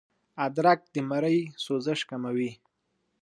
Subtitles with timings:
[0.45, 2.51] ادرک د مرۍ سوزش کموي